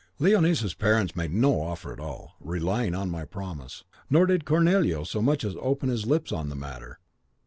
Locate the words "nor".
4.09-4.25